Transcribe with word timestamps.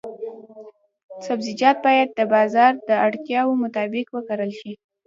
سبزیجات 1.25 1.77
باید 1.85 2.09
د 2.11 2.19
بازار 2.33 2.71
د 2.89 2.89
اړتیاوو 3.05 3.59
مطابق 3.63 4.05
وکرل 4.11 4.51
شي. 4.59 4.73